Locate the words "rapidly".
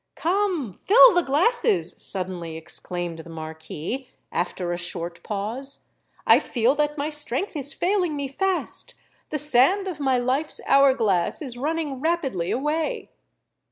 12.01-12.49